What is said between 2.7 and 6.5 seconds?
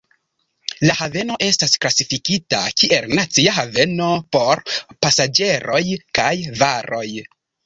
kiel nacia haveno por pasaĝeroj kaj